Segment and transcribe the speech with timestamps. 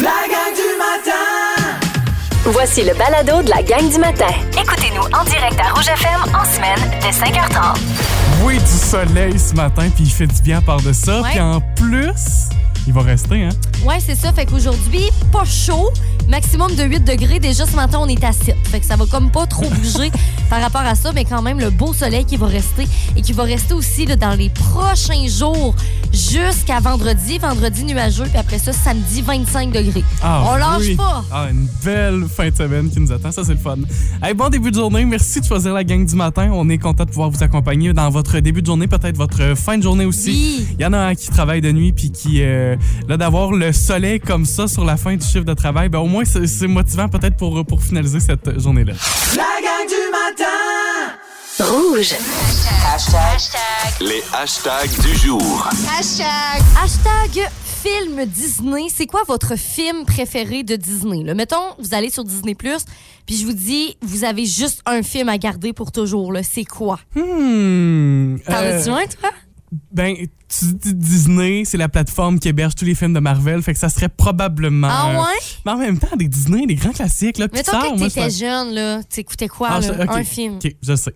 [0.00, 1.80] La gang du matin!
[2.44, 4.32] Voici le balado de la gang du matin.
[4.52, 7.78] Écoutez-nous en direct à Rouge FM en semaine dès 5h30.
[8.44, 11.22] Oui, du soleil ce matin, puis il fait du bien par de ça.
[11.24, 12.48] Puis en plus,
[12.86, 13.48] il va rester, hein?
[13.84, 14.32] Ouais, c'est ça.
[14.32, 15.90] Fait qu'aujourd'hui, pas chaud.
[16.28, 17.38] Maximum de 8 degrés.
[17.38, 18.54] Déjà, ce matin, on est à 7.
[18.64, 20.10] Fait que ça va comme pas trop bouger
[20.50, 22.86] par rapport à ça, mais quand même, le beau soleil qui va rester
[23.16, 25.74] et qui va rester aussi là, dans les prochains jours
[26.12, 27.38] jusqu'à vendredi.
[27.38, 30.04] Vendredi nuageux, puis après ça, samedi, 25 degrés.
[30.22, 30.96] on lâche oui.
[30.96, 31.24] pas.
[31.32, 33.32] Ah, une belle fin de semaine qui nous attend.
[33.32, 33.76] Ça, c'est le fun.
[34.22, 35.04] Hey, bon début de journée.
[35.04, 36.50] Merci de choisir la gang du matin.
[36.52, 39.78] On est content de pouvoir vous accompagner dans votre début de journée, peut-être votre fin
[39.78, 40.30] de journée aussi.
[40.30, 40.66] Oui.
[40.78, 42.76] Il y en a qui travaillent de nuit, puis qui, euh,
[43.08, 46.06] là, d'avoir le soleil comme ça sur la fin du chiffre de travail, ben, au
[46.06, 48.94] moins, c'est motivant peut-être pour, pour finaliser cette journée-là.
[49.36, 51.18] La gang du matin!
[51.60, 52.14] Rouge.
[54.00, 55.68] Les hashtags du jour.
[55.98, 57.50] Hashtag
[57.82, 58.86] film Disney.
[58.94, 61.24] C'est quoi votre film préféré de Disney?
[61.24, 61.34] Là?
[61.34, 65.38] Mettons, vous allez sur Disney+, puis je vous dis, vous avez juste un film à
[65.38, 66.32] garder pour toujours.
[66.32, 66.42] là.
[66.42, 67.00] C'est quoi?
[67.16, 68.38] Hmm.
[68.46, 69.30] T'en euh, as-tu un, toi?
[69.92, 73.74] Ben, tu dis Disney, c'est la plateforme qui héberge tous les films de Marvel, fait
[73.74, 74.88] que ça serait probablement.
[74.90, 75.38] Ah ouais?
[75.66, 77.48] Mais en même temps, des Disney, des grands classiques, là.
[77.48, 80.04] Pixar, que moi, t'étais je- jeune, là, t'écoutais quoi, Ah, là?
[80.08, 80.56] Un film?
[80.56, 81.14] Ok, je sais.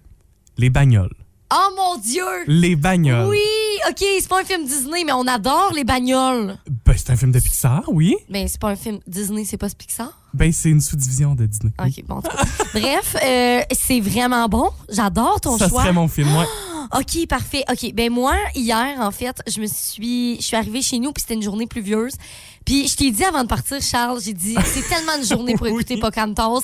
[0.59, 1.15] Les bagnoles.
[1.55, 2.25] Oh mon Dieu!
[2.47, 3.29] Les bagnoles.
[3.29, 3.39] Oui!
[3.91, 6.57] OK, c'est pas un film Disney, mais on adore les bagnoles.
[6.87, 8.17] Ben, c'est un film de Pixar, oui.
[8.31, 10.19] Mais c'est pas un film Disney, c'est pas ce Pixar?
[10.33, 11.73] Ben, c'est une sous-division de Disney.
[11.79, 12.23] OK, bon.
[12.73, 14.71] Bref, euh, c'est vraiment bon.
[14.91, 15.83] J'adore ton ça choix.
[15.83, 16.47] serait mon film, ouais.
[16.95, 17.65] OK, parfait.
[17.71, 20.37] OK, ben moi, hier, en fait, je me suis...
[20.37, 22.13] Je suis arrivée chez nous, puis c'était une journée pluvieuse.
[22.65, 25.67] Puis je t'ai dit avant de partir, Charles, j'ai dit, c'est tellement une journée pour
[25.67, 25.73] Oui.
[25.73, 26.61] écouter Pocahontas.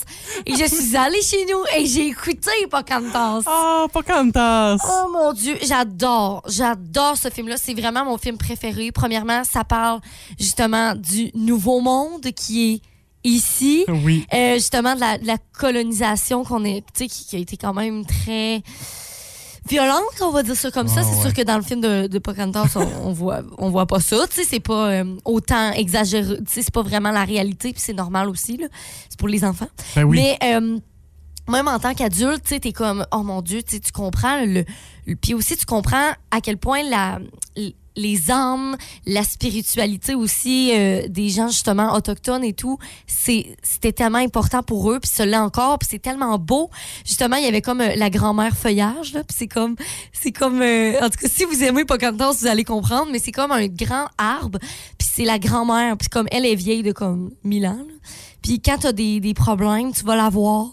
[0.46, 3.42] Et je suis allée chez nous et j'ai écouté Pocahontas.
[3.46, 4.76] Ah, Pocahontas.
[4.86, 7.56] Oh mon Dieu, j'adore, j'adore ce film-là.
[7.56, 8.92] C'est vraiment mon film préféré.
[8.92, 10.00] Premièrement, ça parle
[10.38, 12.80] justement du nouveau monde qui est
[13.24, 13.84] ici.
[13.88, 14.24] Oui.
[14.32, 18.04] Euh, justement, de la, de la colonisation qu'on est, qui, qui a été quand même
[18.06, 18.62] très
[19.68, 21.00] violente, on va dire ça comme ça.
[21.00, 21.22] Ah, C'est ouais.
[21.22, 24.16] sûr que dans le film de, de Pocahontas, on, on voit, on voit pas ça.
[24.30, 26.38] C'est pas euh, autant exagéré.
[26.46, 28.56] C'est pas vraiment la réalité, puis c'est normal aussi.
[28.56, 28.66] là.
[29.08, 29.68] C'est pour les enfants.
[29.94, 30.16] Ben oui.
[30.20, 30.78] Mais euh,
[31.48, 34.64] même en tant qu'adulte, tu comme, oh mon Dieu, tu comprends le,
[35.06, 37.18] le- Puis aussi, tu comprends à quel point la,
[37.98, 38.76] les âmes,
[39.06, 45.00] la spiritualité aussi euh, des gens justement autochtones et tout, c'était tellement important pour eux,
[45.00, 46.70] puis l'est encore, puis c'est tellement beau.
[47.04, 49.74] Justement, il y avait comme euh, la grand-mère feuillage là, puis c'est comme
[50.12, 53.32] c'est comme euh, en tout cas si vous aimez Pocahontas, vous allez comprendre, mais c'est
[53.32, 54.58] comme un grand arbre,
[54.96, 57.86] puis c'est la grand-mère, puis comme elle est vieille de comme 1000 ans.
[58.42, 60.68] Puis quand t'as des, des problèmes, tu vas la voir.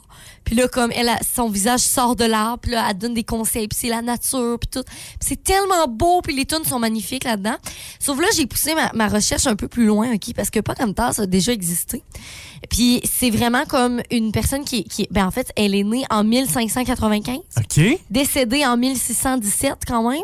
[0.46, 3.24] Puis là, comme elle, a- son visage sort de l'arbre, puis là, elle donne des
[3.24, 4.84] conseils, puis c'est la nature, puis tout.
[5.20, 7.56] C'est tellement beau, puis les tunes sont magnifiques là-dedans.
[8.00, 10.34] Sauf là, j'ai poussé ma, ma recherche un peu plus loin, OK?
[10.36, 12.04] Parce que pas comme ça a déjà existé.
[12.70, 16.24] Puis c'est vraiment comme une personne qui, qui ben en fait, elle est née en
[16.24, 18.00] 1595 OK.
[18.10, 20.22] décédé en 1617 quand même.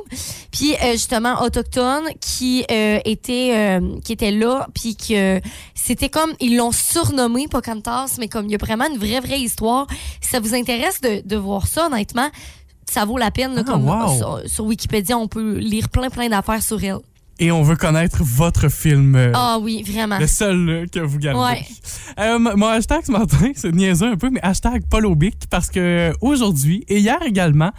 [0.51, 5.39] Puis euh, justement autochtone qui euh, était euh, qui était là puis que
[5.75, 9.39] c'était comme ils l'ont surnommé Pocahontas mais comme il y a vraiment une vraie vraie
[9.41, 9.87] histoire.
[10.19, 12.29] Si ça vous intéresse de, de voir ça honnêtement,
[12.89, 14.17] ça vaut la peine là, Ah, comme wow.
[14.17, 16.97] sur, sur Wikipédia on peut lire plein plein d'affaires sur elle.
[17.39, 19.15] Et on veut connaître votre film.
[19.15, 20.19] euh, Ah oui, vraiment.
[20.19, 21.39] Le seul euh, que vous gardez.
[21.41, 21.65] Ouais.
[22.19, 26.13] Euh, mon hashtag ce matin, c'est niaiseux un peu, mais hashtag Polo Bic, parce que
[26.21, 27.71] aujourd'hui et hier également,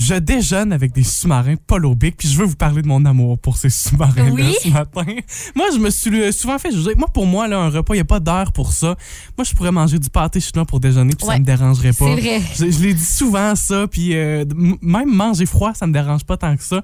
[0.00, 3.38] je déjeune avec des sous-marins Polo Bic, puis je veux vous parler de mon amour
[3.38, 4.54] pour ces sous-marins-là Oui.
[4.62, 5.04] ce matin.
[5.54, 6.94] Moi, je me suis euh, souvent fait juger.
[6.96, 8.96] Moi, pour moi, là, un repas, il n'y a pas d'heure pour ça.
[9.36, 11.34] Moi, je pourrais manger du pâté chinois pour déjeuner, puis Ouais.
[11.34, 12.06] ça me dérangerait pas.
[12.16, 12.40] C'est vrai.
[12.56, 14.44] Je, je l'ai dit souvent, ça, puis euh,
[14.80, 16.82] même manger froid, ça me dérange pas tant que ça.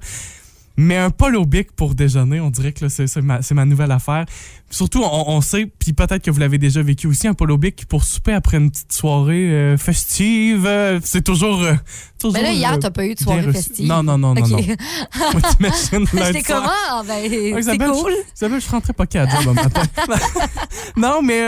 [0.79, 2.85] Mais un polo bic pour déjeuner, on dirait que
[3.21, 4.25] ma, c'est ma nouvelle affaire.
[4.69, 7.85] Surtout, on, on sait, puis peut-être que vous l'avez déjà vécu aussi, un polo bic
[7.85, 11.73] pour souper après une petite soirée euh, festive, euh, c'est toujours, euh,
[12.19, 12.33] toujours.
[12.33, 13.87] Mais là hier euh, t'as pas eu de soirée festive.
[13.87, 14.49] Non, non, non, non, Ok.
[14.49, 14.57] non.
[15.91, 17.03] Lundi J'étais comment?
[17.07, 18.11] ben c'est Isabelle, cool.
[18.11, 19.83] Je, Isabelle, je rentrais pas qu'à job matin.
[20.97, 21.41] non, mais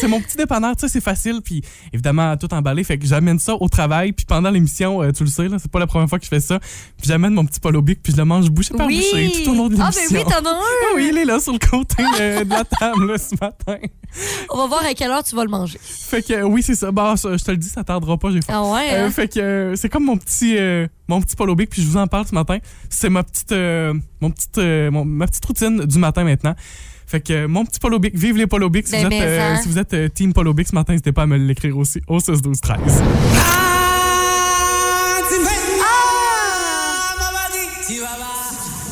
[0.00, 1.62] c'est mon petit dépanneur, tu sais, c'est facile, puis
[1.92, 2.84] évidemment, tout emballé.
[2.84, 5.78] Fait que j'amène ça au travail, puis pendant l'émission, tu le sais, là, c'est pas
[5.78, 6.58] la première fois que je fais ça.
[6.58, 8.96] Puis j'amène mon petit polo bic, puis je le mange bouchée par Oui.
[8.98, 10.20] bouchée tout au long de Ah l'émission.
[10.20, 10.60] ben oui, t'en as un.
[10.60, 13.76] Ah oui, il est là sur le côté de la table là, ce matin.
[14.50, 15.78] On va voir à quelle heure tu vas le manger.
[15.82, 16.90] Fait que oui, c'est ça.
[16.92, 18.52] Bah, je te le dis, ça tardera pas, j'ai faim.
[18.56, 18.88] Ah ouais.
[18.92, 19.10] Euh, hein?
[19.10, 22.06] fait que euh, c'est comme mon petit euh, mon petit polo puis je vous en
[22.06, 22.58] parle ce matin.
[22.90, 26.54] C'est ma petite euh, mon petite euh, mon- ma petite routine du matin maintenant.
[27.06, 28.86] Fait que euh, mon petit polo bic, vive les polo bic.
[28.86, 29.62] Si, Ben, vous êtes, ben, euh, ça.
[29.62, 32.00] si vous êtes euh, team polo bic ce matin, n'hésitez pas à me l'écrire aussi
[32.08, 32.78] au 6 12 13.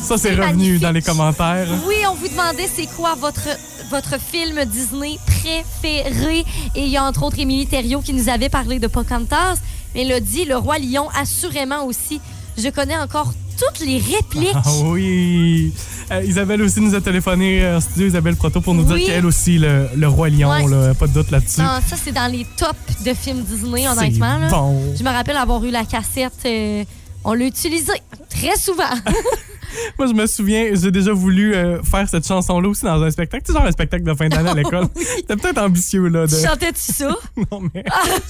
[0.05, 0.81] Ça c'est revenu magnifique.
[0.81, 1.67] dans les commentaires.
[1.87, 3.47] Oui, on vous demandait c'est quoi votre
[3.89, 6.39] votre film Disney préféré.
[6.75, 9.55] Et il y a entre autres Émilie Thériault qui nous avait parlé de Pocahontas.
[9.93, 12.19] Mélodie, Le Roi Lion, assurément aussi.
[12.57, 14.51] Je connais encore toutes les répliques.
[14.53, 15.73] Ah oui!
[16.11, 18.99] Euh, Isabelle aussi nous a téléphoné euh, en studio, Isabelle Proto, pour nous Oui.
[18.99, 20.67] dire qu'elle aussi, le, le Roi Lion, Ouais.
[20.67, 21.61] là, pas de doute là-dessus.
[21.61, 24.37] Non, ça, c'est dans les tops de films Disney, honnêtement.
[24.37, 24.47] là.
[24.49, 24.93] bon.
[24.97, 26.33] Je me rappelle avoir eu la cassette.
[26.45, 26.83] euh,
[27.25, 27.91] on l'a utilisée
[28.29, 28.83] très souvent.
[29.97, 33.43] Moi, je me souviens, j'ai déjà voulu euh, faire cette chanson-là aussi dans un spectacle.
[33.45, 34.87] Tu sais, genre un spectacle de fin d'année à l'école.
[34.95, 36.27] C'était peut-être ambitieux, là.
[36.27, 36.33] De...
[36.33, 37.09] Tu chantais-tu ça?
[37.51, 37.83] Non, mais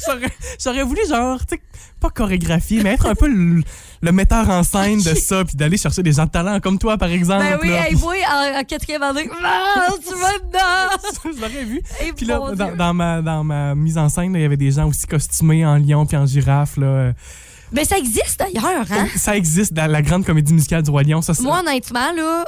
[0.07, 1.61] j'aurais- j'aurais voulu, genre, tu sais,
[1.99, 3.61] pas chorégraphier, mais être un peu le,
[4.01, 6.97] le metteur en scène de ça, puis d'aller chercher des gens de talent comme toi,
[6.97, 7.43] par exemple.
[7.43, 7.89] Ben oui, là.
[7.89, 9.29] hey boy, en, en quatrième année.
[9.43, 11.31] Ah, tu vas dedans!
[11.35, 11.81] je l'aurais vu.
[11.99, 12.39] Hey, Puis là,
[12.75, 15.77] dans, ma, dans ma mise en scène, il y avait des gens aussi costumés en
[15.77, 16.77] lion puis en girafe.
[16.77, 16.87] Là.
[16.87, 17.13] Euh,
[17.71, 19.07] Ben, ça existe d'ailleurs, hein?
[19.15, 21.21] Ça existe dans la grande comédie musicale du Roi Lion.
[21.21, 22.45] Ça, c'est- Moi, honnêtement, là,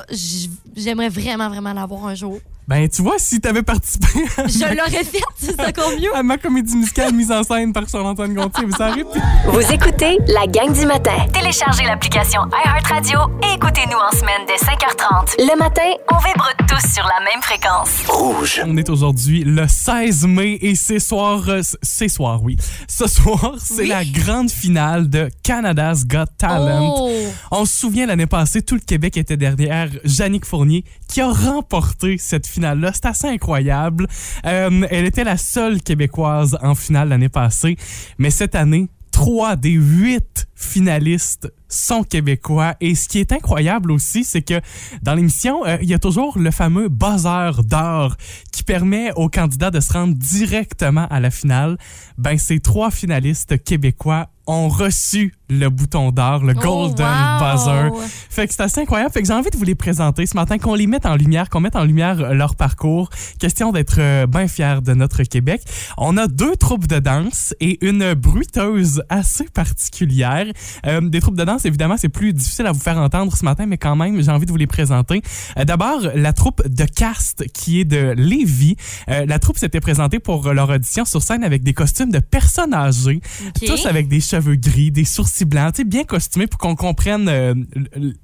[0.75, 2.39] j'aimerais vraiment, vraiment l'avoir un jour.
[2.67, 6.13] Ben, tu vois, si t'avais participé à, Je l'aurais fait, c'est encore mieux.
[6.13, 10.45] à ma comédie musicale mise en scène par Charles-Antoine Gontier, vous pu- Vous écoutez la
[10.47, 11.15] gang du matin.
[11.31, 15.35] Téléchargez l'application iHeartRadio et écoutez-nous en semaine dès 5h30.
[15.49, 15.81] Le matin,
[16.11, 18.05] on vibre tous sur la même fréquence.
[18.09, 18.61] Rouge.
[18.65, 22.57] On est aujourd'hui le 16 mai et c'est soir, euh, c'est soir, oui.
[22.89, 23.87] Ce soir, c'est Oui.
[23.87, 26.95] la grande finale de Canada's Got Talent.
[26.99, 27.09] Oh!
[27.51, 32.17] On se souvient l'année passée, tout le Québec était derrière Jannick Fournier qui a remporté
[32.19, 32.91] cette finale-là.
[32.93, 34.07] C'est assez incroyable.
[34.45, 37.77] Euh, elle était la seule Québécoise en finale l'année passée,
[38.17, 42.75] mais cette année, trois des huit finalistes sont québécois.
[42.81, 44.59] Et ce qui est incroyable aussi, c'est que
[45.03, 48.15] dans l'émission, euh, il y a toujours le fameux buzzer d'or
[48.51, 51.77] qui permet aux candidats de se rendre directement à la finale.
[52.17, 57.55] Ben, ces trois finalistes québécois ont reçu le bouton d'or, le Golden Oh, wow!
[57.55, 58.07] Buzzer.
[58.29, 59.11] Fait que c'est assez incroyable.
[59.11, 61.49] Fait que j'ai envie de vous les présenter ce matin, qu'on les mette en lumière,
[61.49, 63.09] qu'on mette en lumière euh, leur parcours.
[63.39, 65.61] Question d'être euh, bien fiers de notre Québec.
[65.97, 70.45] On a deux troupes de danse et une bruiteuse assez particulière.
[70.85, 73.65] Euh, des troupes de danse, évidemment, c'est plus difficile à vous faire entendre ce matin,
[73.65, 75.21] mais quand même, j'ai envie de vous les présenter.
[75.57, 78.75] Euh, D'abord, la troupe de Cast, qui est de Lévis.
[79.09, 82.73] Euh, la troupe s'était présentée pour leur audition sur scène avec des costumes de personnes
[82.73, 83.21] âgées,
[83.65, 87.27] tous avec des cheveux gris, des sourcils blancs, tu sais, bien costumés pour qu'on comprenne
[87.29, 87.53] euh,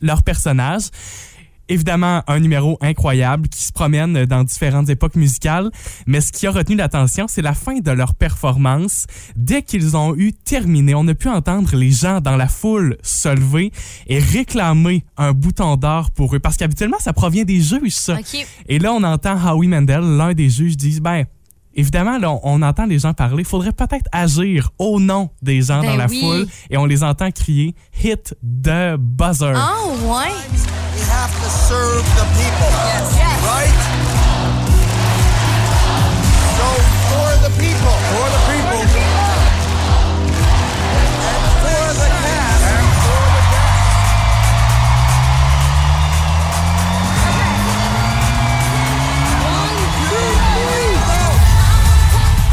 [0.01, 0.83] leur personnage.
[1.69, 5.71] Évidemment, un numéro incroyable qui se promène dans différentes époques musicales,
[6.05, 9.05] mais ce qui a retenu l'attention, c'est la fin de leur performance.
[9.37, 13.29] Dès qu'ils ont eu terminé, on a pu entendre les gens dans la foule se
[13.29, 13.71] lever
[14.07, 18.17] et réclamer un bouton d'or pour eux, parce qu'habituellement, ça provient des juges, ça.
[18.67, 21.23] Et là, on entend Howie Mandel, l'un des juges, dire ben.
[21.75, 23.43] Évidemment, là, on, on entend les gens parler.
[23.43, 26.19] Faudrait peut-être agir au nom des gens Ben dans la oui.
[26.21, 29.53] foule et on les entend crier Hit the buzzer.
[29.55, 30.31] Ah, ouais.
[30.95, 32.69] We have to serve the people.
[33.43, 34.02] Right?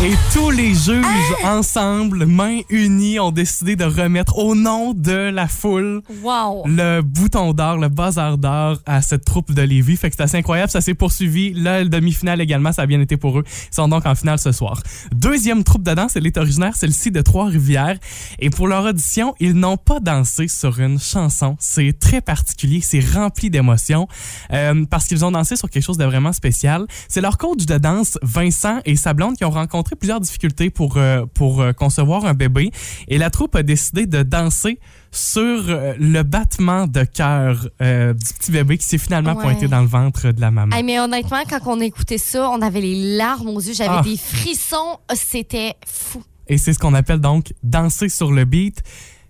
[0.02, 1.04] Et tous les juges
[1.44, 6.62] ensemble, mains unies, ont décidé de remettre au nom de la foule Wow.
[6.66, 9.96] le bouton d'or, le buzzer d'or à cette troupe de Lévis.
[9.98, 10.70] Fait que c'est assez incroyable.
[10.70, 11.52] Ça s'est poursuivi.
[11.52, 13.44] La demi-finale également, ça a bien été pour eux.
[13.70, 14.82] Ils sont donc en finale ce soir.
[15.12, 17.98] Deuxième troupe de danse, elle est originaire, celle-ci de Trois-Rivières.
[18.38, 21.56] Et pour leur audition, ils n'ont pas dansé sur une chanson.
[21.60, 22.80] C'est très particulier.
[22.80, 24.08] C'est rempli d'émotions
[24.54, 26.86] euh, parce qu'ils ont dansé sur quelque chose de vraiment spécial.
[27.06, 30.96] C'est leur coach de danse, Vincent et sa blonde, qui ont rencontré plusieurs difficultés pour,
[30.96, 32.70] euh, pour euh, concevoir un bébé.
[33.08, 34.78] Et la troupe a décidé de danser
[35.12, 39.42] sur euh, le battement de cœur euh, du petit bébé qui s'est finalement Ouais.
[39.42, 40.74] pointé dans le ventre de la maman.
[40.76, 44.02] Hey, mais honnêtement, quand on écoutait ça, on avait les larmes aux yeux, j'avais Ah.
[44.04, 46.22] des frissons, c'était fou.
[46.48, 48.82] Et c'est ce qu'on appelle donc danser sur le beat.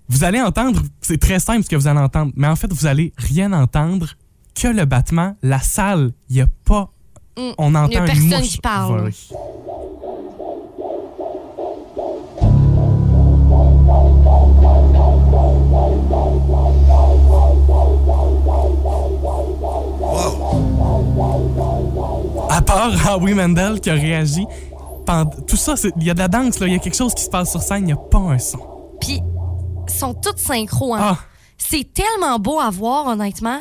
[0.09, 2.87] Vous allez entendre, c'est très simple ce que vous allez entendre, mais en fait, vous
[2.87, 4.09] allez rien entendre
[4.61, 5.37] que le battement.
[5.43, 6.91] La salle, il n'y a pas.
[7.39, 7.51] Mm.
[7.59, 9.01] On entend Il y a une personne mouche qui parle.
[9.03, 9.15] voler.
[22.71, 24.47] Part Howie Mandel qui a réagi.
[25.05, 27.25] pendant- Tout ça, il y a de la danse, il y a quelque chose qui
[27.25, 28.61] se passe sur scène, il n'y a pas un son.
[29.01, 29.21] Puis,
[29.89, 30.95] ils sont toutes synchro.
[30.95, 30.99] Hein?
[31.03, 31.19] Ah,
[31.59, 33.59] C'est tellement beau à voir, honnêtement.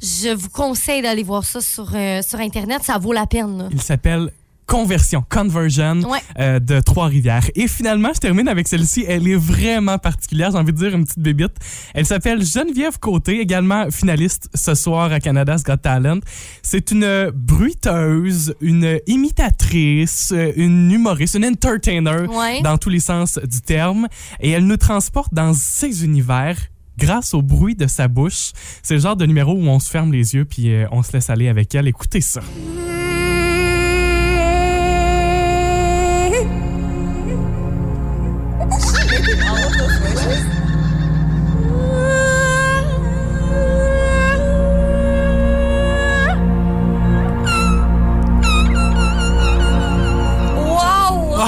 [0.00, 2.84] Je vous conseille d'aller voir ça sur, euh, sur Internet.
[2.84, 3.58] Ça vaut la peine.
[3.58, 3.68] là.
[3.72, 4.30] il s'appelle
[4.66, 6.18] Conversion, Conversion Ouais.
[6.38, 7.48] euh, de Trois-Rivières.
[7.54, 9.04] Et finalement, je termine avec celle-ci.
[9.06, 10.50] Elle est vraiment particulière.
[10.52, 11.52] J'ai envie de dire une petite bébite.
[11.94, 16.20] Elle s'appelle Geneviève Côté, également finaliste ce soir à Canada's Got Talent.
[16.62, 22.62] C'est une bruiteuse, une imitatrice, une humoriste, une entertainer Ouais.
[22.62, 24.08] dans tous les sens du terme.
[24.40, 26.56] Et elle nous transporte dans ses univers
[26.98, 28.52] grâce au bruit de sa bouche.
[28.82, 31.12] C'est le genre de numéro où on se ferme les yeux puis euh, on se
[31.12, 31.88] laisse aller avec elle.
[31.88, 32.40] Écoutez ça.
[32.40, 33.03] Wow!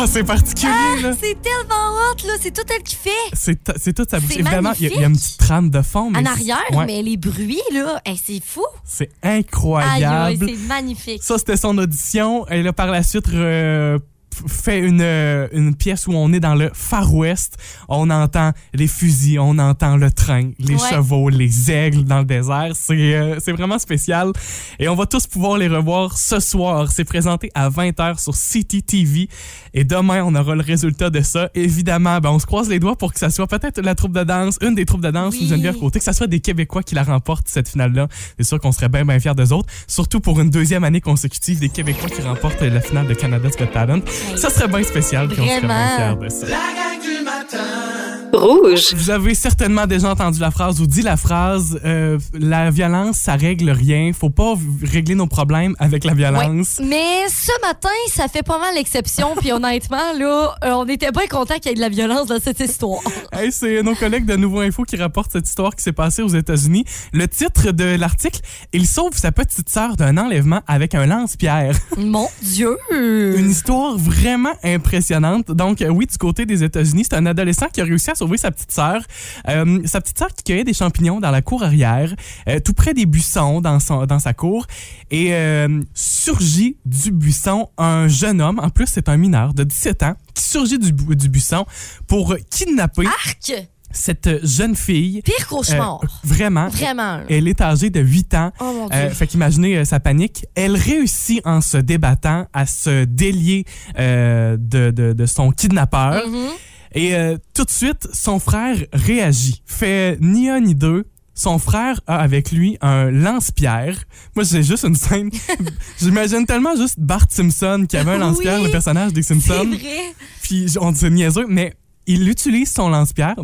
[0.12, 1.12] c'est particulier, là.
[1.20, 2.34] C'est tellement hot, là.
[2.40, 3.10] C'est tout elle qui fait.
[3.32, 4.32] C'est toute sa bouche.
[4.36, 6.10] Évidemment, il y, a- il y a une petite trame de fond.
[6.10, 8.64] Mais En arrière, ouais, mais les bruits, là, hey, c'est fou.
[8.84, 10.04] C'est incroyable.
[10.04, 11.22] aïe, c'est magnifique.
[11.22, 12.46] Ça, c'était son audition.
[12.48, 13.98] Elle a par la suite euh,
[14.47, 17.57] fait une, euh, une pièce où on est dans le Far West.
[17.88, 20.90] On entend les fusils, on entend le train, les Ouais.
[20.90, 22.73] chevaux, les aigles dans le désert.
[22.75, 24.33] C'est euh, c'est vraiment spécial.
[24.78, 26.90] Et on va tous pouvoir les revoir ce soir.
[26.93, 29.28] C'est présenté à 20h sur City TV.
[29.75, 31.50] Et demain, on aura le résultat de ça.
[31.55, 34.25] Évidemment, ben, on se croise les doigts pour que ça soit peut-être la troupe de
[34.25, 35.45] danse, une des troupes de danse Oui.
[35.45, 38.09] ou Geneviève Côté, que ça soit des Québécois qui la remportent cette finale-là.
[38.38, 39.69] C'est sûr qu'on serait bien, bien fiers d'eux autres.
[39.87, 43.66] Surtout pour une deuxième année consécutive, des Québécois qui remportent la finale de Canada's Got
[43.66, 44.00] Talent.
[44.37, 46.16] Ça serait bien spécial, puis on serait bien Vraiment.
[46.21, 46.47] fiers de ça.
[46.47, 48.25] La gang du matin.
[48.33, 48.95] Rouge.
[48.95, 53.35] Vous avez certainement déjà entendu la phrase ou dit la phrase euh, la violence, ça
[53.35, 54.12] règle rien.
[54.12, 56.80] Faut pas régler nos problèmes avec la violence.
[56.83, 59.35] Mais ce matin, ça fait pas mal l'exception.
[59.37, 62.40] Puis honnêtement, là, euh, on était bien content qu'il y ait de la violence dans
[62.40, 63.00] cette histoire.
[63.33, 66.28] Hey, c'est nos collègues de Nouveau Info qui rapportent cette histoire qui s'est passée aux
[66.28, 66.85] États-Unis.
[67.12, 68.40] Le titre de l'article
[68.73, 71.76] Il sauve sa petite sœur d'un enlèvement avec un lance-pierre.
[71.97, 72.76] Mon Dieu!
[72.90, 75.50] Une histoire vraiment impressionnante.
[75.50, 78.38] Donc, euh, oui, du côté des États-Unis, c'est un adolescent qui a réussi à sauver
[78.38, 79.02] sa petite sœur.
[79.49, 82.14] Euh, sa petite sœur qui cueillait des champignons dans la cour arrière,
[82.49, 84.66] euh, tout près des buissons dans, son, dans sa cour.
[85.11, 90.02] Et euh, surgit du buisson un jeune homme, en plus c'est un mineur de 17
[90.02, 91.66] ans, qui surgit du, du buisson
[92.06, 93.68] pour kidnapper Arc!
[93.96, 95.23] cette jeune fille.
[95.23, 96.00] Pire cauchemar.
[96.02, 96.68] Euh, vraiment.
[96.68, 97.20] Vraiment.
[97.28, 98.52] Elle est âgée de 8 ans.
[98.61, 98.99] Oh mon Dieu.
[98.99, 100.46] Euh, fait qu'imaginez euh, sa panique.
[100.54, 103.64] Elle réussit en se débattant à se délier
[103.96, 104.56] de,
[104.90, 106.28] de, de son kidnappeur.
[106.28, 106.49] Mhm.
[106.95, 109.62] Et euh, tout de suite, son frère réagit.
[109.66, 111.05] Fait ni un ni deux.
[111.35, 114.05] Son frère a avec lui un lance-pierre.
[114.35, 115.31] Moi, j'ai juste une scène.
[116.00, 119.66] J'imagine tellement juste Bart Simpson qui avait un lance-pierre, Oui, le personnage des C'est Simpsons.
[119.69, 120.14] vrai.
[120.43, 121.75] Puis on dit niaiseux, mais
[122.07, 123.35] il utilise son lance-pierre.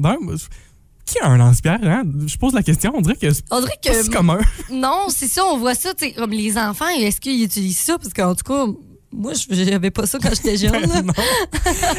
[1.04, 1.80] Qui a un lance-pierre?
[1.82, 2.04] Hein?
[2.26, 4.10] Je pose la question, on dirait que c'est que.
[4.10, 4.38] commun.
[4.72, 7.98] Non, c'est ça, on voit ça, comme les enfants, est-ce qu'ils utilisent ça?
[7.98, 8.64] Parce qu'en tout cas,
[9.12, 10.72] moi, je- j'avais pas ça quand j'étais jeune.
[11.04, 11.12] Non.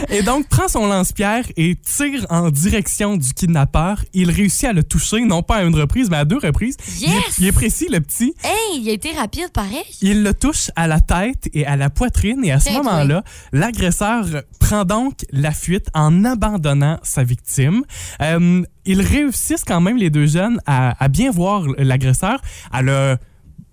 [0.10, 4.04] Et donc, prend son lance-pierre et tire en direction du kidnappeur.
[4.14, 6.78] Il réussit à le toucher, non pas à une reprise, mais à deux reprises.
[7.00, 7.24] Il, est, Yes!
[7.40, 8.34] il est précis, le petit.
[8.44, 9.84] Hey, il a été rapide, pareil.
[10.02, 12.44] Il le touche à la tête et à la poitrine.
[12.44, 14.26] Et à ce moment-là, l'agresseur
[14.60, 17.84] prend donc la fuite en abandonnant sa victime.
[18.22, 22.42] Euh, ils réussissent quand même, les deux jeunes, à, à bien voir l'agresseur,
[22.72, 23.18] à le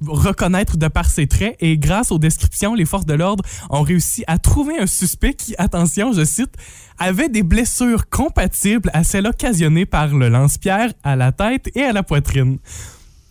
[0.06, 4.24] reconnaître de par ses traits et grâce aux descriptions, les forces de l'ordre ont réussi
[4.26, 6.52] à trouver un suspect qui, attention, je cite,
[6.98, 11.92] avait des blessures compatibles à celles occasionnées par le lance-pierre à la tête et à
[11.92, 12.58] la poitrine.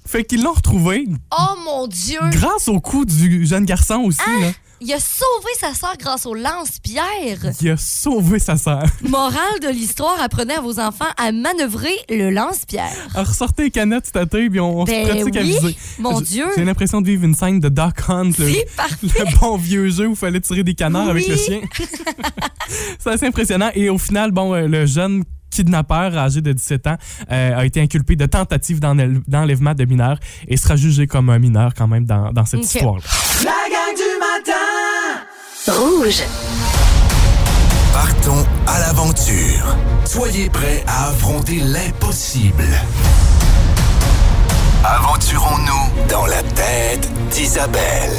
[0.05, 2.19] Fait qu'ils l'ont retrouvé Oh mon Dieu!
[2.31, 4.19] grâce au coup du jeune garçon aussi.
[4.41, 4.51] là.
[4.81, 7.51] Il a sauvé sa sœur grâce au lance-pierre.
[7.61, 8.83] Il a sauvé sa sœur.
[9.01, 12.87] Morale de l'histoire, apprenez à vos enfants à manœuvrer le lance-pierre.
[13.13, 15.75] Alors, ressortez les canettes cet été, puis on, on Ben se pratique à oui, viser.
[15.99, 16.45] mon J- Dieu.
[16.55, 18.45] J'ai l'impression de vivre une scène de Doc Hunt, le,
[19.03, 21.59] le bon vieux jeu où il fallait tirer des canards avec le chien.
[22.99, 23.71] C'est assez impressionnant.
[23.75, 26.95] Et au final, bon, euh, le jeune kidnappeur âgé de 17 ans
[27.31, 31.39] euh, a été inculpé de tentative d'enlève- d'enlèvement de mineurs et sera jugé comme un
[31.39, 32.65] mineur quand même dans, dans cette Ok.
[32.75, 33.03] histoire-là.
[33.43, 34.03] La gang du.
[35.69, 36.23] Rouge.
[37.93, 39.75] Partons à l'aventure.
[40.05, 42.65] Soyez prêts à affronter l'impossible.
[44.83, 48.15] Aventurons-nous dans la tête d'Isabelle.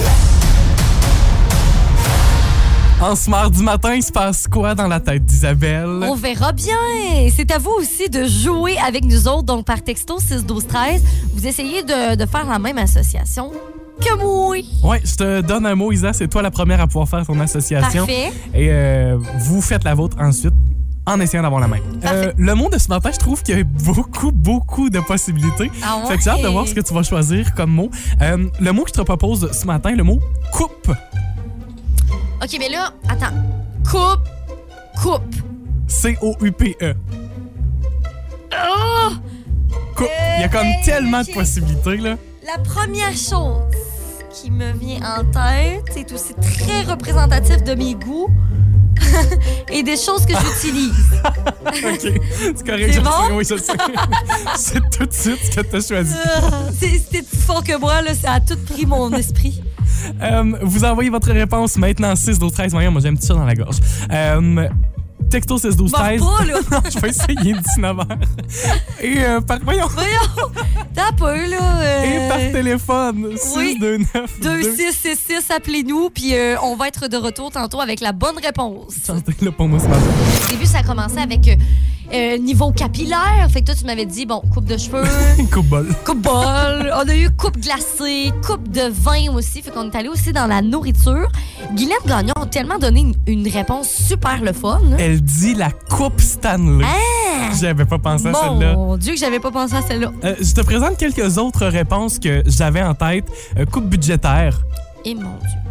[3.01, 6.01] En ce mardi matin, il se passe quoi dans la tête d'Isabelle?
[6.03, 6.77] On verra bien.
[7.35, 9.45] C'est à vous aussi de jouer avec nous autres.
[9.45, 11.03] Donc, par texto 6 12 13
[11.35, 13.51] vous essayez de, de faire la même association
[14.01, 14.57] que moi.
[14.83, 16.13] Ouais, je te donne un mot, Isa.
[16.13, 18.07] C'est toi la première à pouvoir faire ton association.
[18.07, 18.33] Parfait.
[18.55, 20.55] Et euh, vous faites la vôtre ensuite
[21.07, 21.79] en essayant d'avoir la main.
[22.05, 25.71] Euh, le mot de ce matin, je trouve qu'il y a beaucoup, beaucoup de possibilités.
[25.83, 26.53] Ah Fait que j'ai hâte de ouais?
[26.53, 27.91] voir ce que tu vas choisir comme mot.
[28.21, 30.21] Euh, le mot que je te propose ce matin, le mot
[30.53, 30.91] coupe.
[32.43, 33.35] OK, mais là, attends.
[33.91, 34.29] Coupe,
[35.03, 35.35] coupe.
[35.89, 36.95] C-O-U-P-E.
[38.53, 39.11] Oh!
[39.97, 40.09] Coupe.
[40.37, 42.17] Il y a comme tellement de possibilités, là.
[42.47, 43.63] La première chose
[44.31, 48.29] qui me vient en tête, c'est aussi très représentatif de mes goûts
[49.73, 51.13] et des choses que j'utilise.
[51.67, 52.23] OK.
[52.57, 52.91] C'est correct.
[52.93, 53.11] C'est bon?
[53.37, 53.45] Oui.
[54.57, 56.15] C'est tout de suite ce que tu as choisi.
[56.79, 58.15] C'est- C'était plus fort que moi, là.
[58.15, 59.63] Ça a tout pris mon esprit.
[60.23, 63.35] Euh, vous envoyez votre réponse maintenant 6 12 13 Voyons, moi j'ai un petit chat
[63.35, 63.77] dans la gorge.
[64.11, 64.69] Euh,
[65.29, 66.81] texto 6 12 Mors 13 pas, là.
[66.91, 68.07] je vais essayer 19 h
[69.01, 70.53] Et euh, par voyons Voyons!
[70.95, 71.81] T'as peu, là.
[71.81, 73.79] euh, et par téléphone 6 oui.
[73.81, 78.39] 2 9 2666, appelez-nous, puis euh, on va être de retour tantôt avec la bonne
[78.43, 78.95] réponse.
[79.07, 80.01] Chantez là pour moi ce matin.
[80.47, 81.49] Au début, ça a commencé avec
[82.13, 83.47] euh, niveau capillaire.
[83.51, 85.05] Fait que toi, tu m'avais dit, bon, coupe de cheveux,
[85.53, 85.89] Coupe bol.
[86.05, 86.93] coupe bol.
[86.95, 89.63] On a eu coupe glacée, coupe de vin aussi.
[89.63, 91.29] Fait qu'on est allé aussi dans la nourriture.
[91.75, 94.81] Guylaine Gagnon a tellement donné une, une réponse super le fun.
[94.93, 94.97] hein.
[94.99, 96.85] Elle dit la coupe Stanley.
[97.61, 98.75] J'avais pas pensé à celle-là.
[98.75, 100.11] Mon Dieu, que j'avais pas pensé à celle-là.
[100.25, 103.27] Euh, je te présente quelques autres réponses que j'avais en tête.
[103.59, 104.61] Euh, coupe budgétaire.
[105.05, 105.70] Et mon Dieu.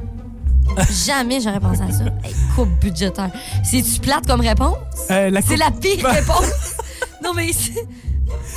[1.05, 2.03] Jamais j'aurais pensé à ça.
[2.23, 3.31] Hey, coupe budgétaire.
[3.63, 4.77] C'est-tu plate comme réponse?
[5.11, 6.75] Euh, la C'est la pire réponse.
[7.23, 7.85] Non, mais c'est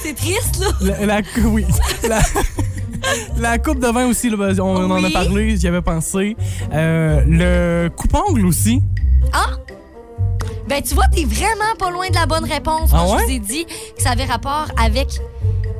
[0.02, 1.06] c'est triste, là.
[1.06, 1.64] La, oui.
[2.08, 2.20] La,
[3.36, 6.36] la coupe de vin aussi, là, ben, on, en a parlé, j'y avais pensé.
[6.72, 8.82] Euh, le coupe-ongle aussi.
[10.68, 12.90] Ben, tu vois, t'es vraiment pas loin de la bonne réponse.
[12.92, 13.22] Ah Moi, ouais?
[13.22, 15.20] je vous ai dit que ça avait rapport avec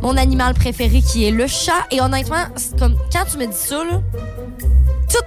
[0.03, 1.87] mon animal préféré qui est le chat.
[1.91, 2.45] Et honnêtement,
[2.79, 4.03] comme quand tu me dis ça, là,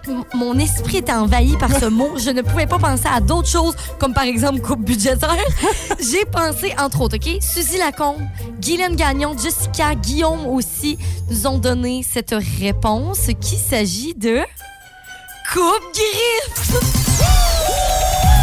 [0.04, 2.18] tout mon esprit était envahi par ce mot.
[2.18, 5.36] Je ne pouvais pas penser à d'autres choses, comme par exemple coupe budgétaire.
[6.00, 7.42] J'ai pensé, entre autres, OK?
[7.42, 8.22] Suzy Lacombe,
[8.60, 10.98] Guylaine Gagnon, Jessica, Guillaume aussi
[11.30, 14.40] nous ont donné cette réponse qui s'agit de
[15.54, 16.82] coupe griffe.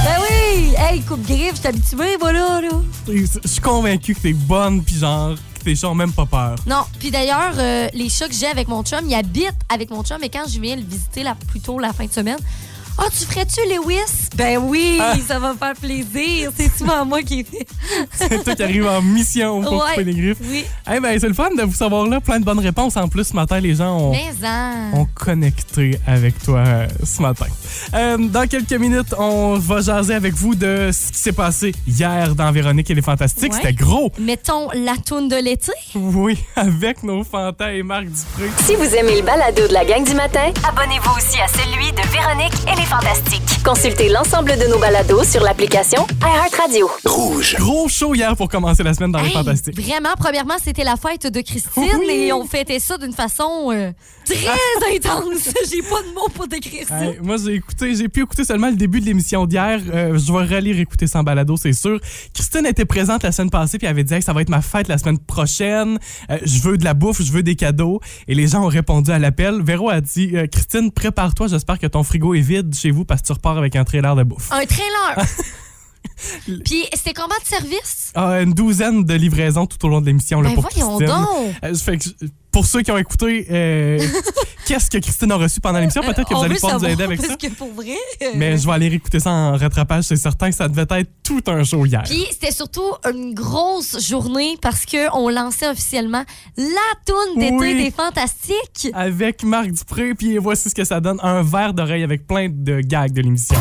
[0.04, 0.74] Ben oui!
[0.76, 2.70] Hey, coupe griffe, je suis habituée, voilà, là.
[3.08, 5.36] Je suis convaincu que t'es bonne, puis genre,
[5.76, 6.56] chats même pas peur.
[6.66, 10.02] Non, puis d'ailleurs, euh, les chats que j'ai avec mon chum, ils habitent avec mon
[10.02, 12.38] chum, et quand je viens le visiter plus tôt la fin de semaine,
[12.98, 14.28] ah, tu ferais-tu Lewis?
[14.36, 15.14] Ben oui, Ah.
[15.26, 16.50] ça va me faire plaisir.
[16.56, 17.66] C'est souvent moi qui fait.
[18.14, 19.90] C'est toi qui arrive en mission pour Ouais.
[19.90, 20.38] couper les griffes.
[20.48, 22.20] Oui, Eh ben, c'est le fun de vous savoir là.
[22.20, 22.96] Plein de bonnes réponses.
[22.96, 25.00] En plus, ce matin, les gens ont, mais en.
[25.00, 27.46] ont connecté avec toi euh, ce matin.
[27.94, 32.34] Euh, dans quelques minutes, on va jaser avec vous de ce qui s'est passé hier
[32.34, 33.52] dans Véronique et les Fantastiques.
[33.52, 33.58] Ouais.
[33.62, 34.10] C'était gros.
[34.18, 35.72] Mettons la toune de l'été.
[35.94, 38.50] Oui, avec nos fantas et Marc Dupré.
[38.64, 42.02] Si vous aimez le balado de la gang du matin, abonnez-vous aussi à celui de
[42.10, 43.62] Véronique et les Fantastiques.
[43.64, 46.90] Consultez l'ensemble de nos balados sur l'application iHeartRadio.
[47.06, 47.56] Rouge.
[47.58, 49.80] Gros show hier pour commencer la semaine dans les Hey, Fantastiques.
[49.80, 52.10] Vraiment, premièrement, c'était la fête de Christine Oui.
[52.10, 53.92] et on fêtait ça d'une façon euh,
[54.26, 55.54] très intense.
[55.72, 57.02] J'ai pas de mots pour décrire ça.
[57.02, 59.80] Hey, moi, j'ai écouté, j'ai pu écouter seulement le début de l'émission d'hier.
[59.90, 61.98] Euh, je vais relire écouter sans balado, c'est sûr.
[62.34, 64.60] Christine était présente la semaine passée puis elle avait dit Hey, ça va être ma
[64.60, 65.98] fête la semaine prochaine.
[66.30, 68.00] Euh, je veux de la bouffe, je veux des cadeaux.
[68.28, 69.62] Et les gens ont répondu à l'appel.
[69.62, 71.46] Véro a dit euh, Christine, prépare-toi.
[71.46, 74.14] J'espère que ton frigo est vide chez vous parce que tu repars avec un trailer
[74.16, 74.50] de bouffe.
[74.52, 75.16] Un trailer.
[76.64, 78.12] Puis c'était combien de services?
[78.14, 81.28] Ah, une douzaine de livraisons tout au long de l'émission là, Ben pour voyons donc.
[81.64, 83.98] Euh, fait que je- pour ceux qui ont écouté, euh,
[84.66, 86.02] qu'est-ce que Christine a reçu pendant l'émission?
[86.02, 87.36] Peut-être que On vous allez pouvoir nous aider avec parce ça.
[87.36, 87.96] que pour vrai.
[88.22, 91.10] euh, Mais je vais aller réécouter ça en rattrapage, c'est certain que ça devait être
[91.24, 92.02] tout un show hier.
[92.04, 96.24] Puis c'était surtout une grosse journée parce que on lançait officiellement
[96.56, 96.64] la
[97.06, 97.74] toune d'été Oui.
[97.84, 98.88] des fantastiques.
[98.94, 102.80] Avec Marc Dupré, puis voici ce que ça donne un verre d'oreille avec plein de
[102.80, 103.56] gags de l'émission.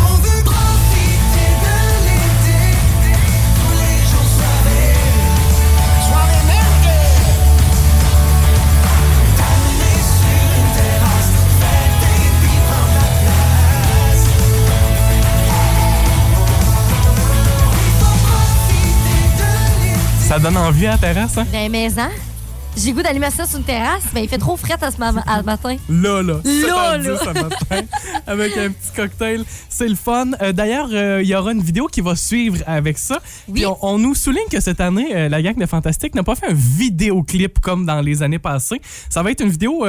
[20.31, 21.45] Ça donne envie à la terrasse, hein?
[21.51, 22.09] Ben mais hein?
[22.77, 25.09] J'ai goût d'allumer ça sur une terrasse, mais il fait trop fret à ce ma-
[25.27, 25.75] à ce matin.
[25.89, 26.39] Là, là.
[26.43, 27.17] Là, 7h10 là.
[27.19, 27.87] ce matin,
[28.27, 29.43] avec un petit cocktail.
[29.67, 30.27] C'est le fun.
[30.41, 33.19] Euh, D'ailleurs, euh, il y aura une vidéo qui va suivre avec ça.
[33.47, 33.55] Oui.
[33.55, 36.35] Puis on, on nous souligne que cette année, euh, la gang de Fantastique n'a pas
[36.35, 38.81] fait un vidéoclip comme dans les années passées.
[39.09, 39.85] Ça va être une vidéo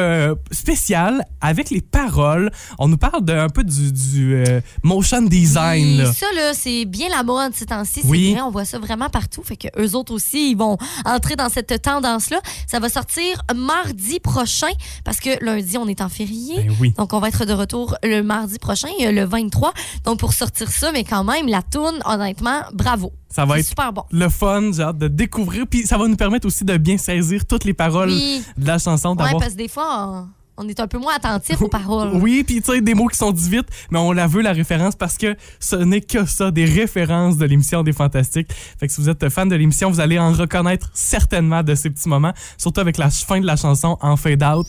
[0.50, 2.50] spéciale avec les paroles.
[2.78, 4.44] On nous parle de, un peu du, du,
[4.82, 5.98] motion design.
[5.98, 6.12] Là.
[6.12, 8.00] ça, là, c'est bien la mode ces temps-ci.
[8.04, 8.28] Oui.
[8.28, 9.42] C'est vrai, on voit ça vraiment partout.
[9.44, 12.40] Fait que eux autres aussi, ils vont entrer dans cette tendance-là.
[12.72, 14.70] Ça va sortir mardi prochain
[15.04, 16.54] parce que lundi, on est en férié.
[16.56, 16.94] Ben oui.
[16.96, 19.74] Donc, on va être de retour le mardi prochain, euh, le 23.
[20.06, 23.12] Donc, pour sortir ça, mais quand même, la toune, honnêtement, bravo.
[23.28, 24.04] Ça va être super bon.
[24.10, 25.66] le fun, j'ai hâte de découvrir.
[25.66, 28.42] Puis ça va nous permettre aussi de bien saisir toutes les paroles Oui.
[28.56, 30.28] de la chanson, d'avoir parce que des fois, on
[30.68, 32.10] est un peu moins attentif aux paroles.
[32.14, 34.52] Oui, puis tu sais, des mots qui sont dits vite, mais on la veut, la
[34.52, 38.52] référence, parce que ce n'est que ça, des références de l'émission des Fantastiques.
[38.78, 41.90] Fait que si vous êtes fan de l'émission, vous allez en reconnaître certainement de ces
[41.90, 44.66] petits moments, surtout avec la fin de la chanson en fade out.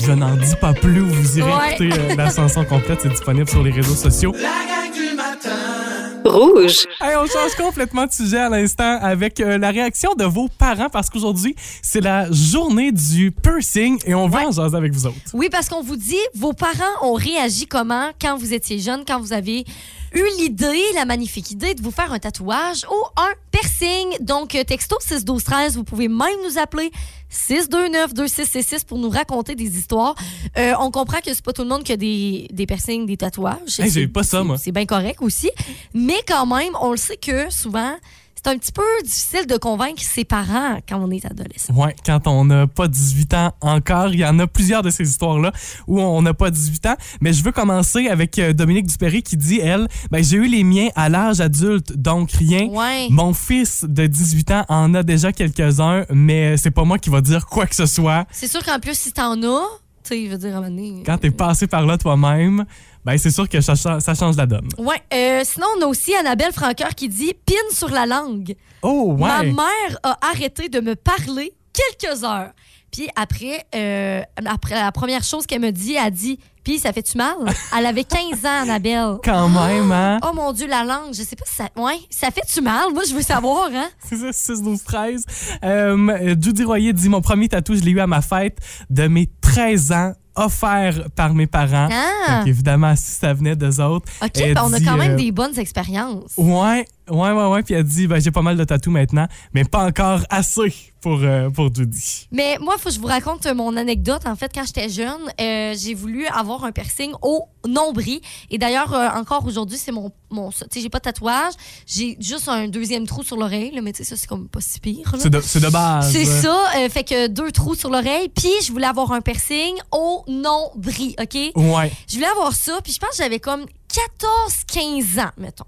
[0.00, 1.74] Je n'en dis pas plus, vous irez Ouais.
[1.74, 4.32] écouter euh, la chanson complète, c'est disponible sur les réseaux sociaux.
[4.34, 5.89] La gang du matin.
[6.24, 6.86] Rouge.
[7.00, 10.88] Hey, on change complètement de sujet à l'instant avec euh, la réaction de vos parents
[10.90, 15.16] parce qu'aujourd'hui, c'est la journée du piercing et on va en jaser avec vous autres.
[15.32, 19.20] Oui, parce qu'on vous dit, vos parents ont réagi comment quand vous étiez jeune, quand
[19.20, 19.64] vous avez
[20.12, 24.16] eu l'idée, la magnifique idée de vous faire un tatouage ou un piercing.
[24.20, 26.90] Donc, euh, texto 61213, vous pouvez même nous appeler
[27.30, 30.14] 629-2666 pour nous raconter des histoires.
[30.58, 33.16] Euh, on comprend que c'est pas tout le monde qui a des, des piercings, des
[33.16, 33.78] tatouages.
[33.78, 34.58] Hey, j'ai C'est- pas ça, moi.
[34.58, 35.50] C'est bien correct aussi.
[35.94, 37.94] Mais quand même, on le sait que souvent,
[38.42, 41.74] c'est un petit peu difficile de convaincre ses parents quand on est adolescent.
[41.74, 45.06] Ouais, quand on n'a pas 18 ans encore, il y en a plusieurs de ces
[45.06, 45.52] histoires-là
[45.86, 46.96] où on n'a pas 18 ans.
[47.20, 50.64] Mais je veux commencer avec euh, Dominique Dupéry qui dit, elle, ben, j'ai eu les
[50.64, 52.66] miens à l'âge adulte, donc rien.
[52.68, 53.08] Ouais.
[53.10, 57.20] Mon fils de 18 ans en a déjà quelques-uns, mais c'est pas moi qui va
[57.20, 58.24] dire quoi que ce soit.
[58.30, 59.66] C'est sûr qu'en plus, si t'en as,
[60.02, 60.62] tu sais, je veux dire, à
[61.04, 62.64] Quand t'es passé par là toi-même,
[63.04, 64.68] ben c'est sûr que ça, cha- ça change la donne.
[64.78, 65.00] Ouais.
[65.12, 68.54] euh, sinon, on a aussi Annabelle Franqueur qui dit pine sur la langue.
[68.82, 69.52] Oh, Ma ouais.
[69.52, 72.50] mère a arrêté de me parler quelques heures.
[72.92, 76.92] Puis après, euh, après la première chose qu'elle me dit, elle a dit Puis ça
[76.92, 77.36] fait-tu mal?
[77.76, 79.16] Elle avait 15 ans, Annabelle.
[79.24, 80.18] Quand même, hein?
[80.22, 81.68] Oh mon Dieu, la langue, je sais pas si ça.
[81.76, 82.92] Ouais, ça fait-tu mal?
[82.92, 83.88] Moi, je veux savoir, hein?
[84.08, 85.24] C'est ça, 6, 12, 13.
[85.64, 88.58] Euh, Judy Royer dit Mon premier tatou, je l'ai eu à ma fête
[88.90, 91.88] de mes 13 ans, offert par mes parents.
[91.90, 92.38] Ah.
[92.38, 94.10] Donc, évidemment, si ça venait d'eux autres.
[94.22, 96.32] OK, ben, on a quand même euh, des bonnes expériences.
[96.36, 97.62] Ouais, ouais, ouais, ouais.
[97.62, 101.20] Puis elle dit ben, J'ai pas mal de tatous maintenant, mais pas encore assez pour,
[101.22, 102.28] euh, pour Judy.
[102.32, 104.22] Mais moi, il faut que je vous raconte mon anecdote.
[104.26, 108.20] En fait, quand j'étais jeune, euh, j'ai voulu avoir un piercing au nombril.
[108.50, 110.10] Et d'ailleurs, euh, encore aujourd'hui, c'est mon.
[110.30, 111.52] mon tu sais, j'ai pas de tatouage.
[111.86, 113.78] J'ai juste un deuxième trou sur l'oreille.
[113.82, 115.12] Mais tu sais, ça, c'est comme pas si pire.
[115.18, 116.12] C'est de, de base.
[116.12, 116.56] C'est ça.
[116.76, 118.28] euh, fait que deux trous sur l'oreille.
[118.28, 121.34] Puis, je voulais avoir un piercing au nombril, OK?
[121.56, 121.92] Ouais.
[122.08, 122.78] Je voulais avoir ça.
[122.82, 125.64] Puis, je pense que j'avais comme 14-15 ans, mettons.